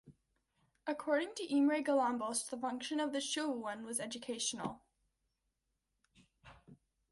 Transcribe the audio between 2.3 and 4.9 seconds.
the function of the "Shuowen" was educational.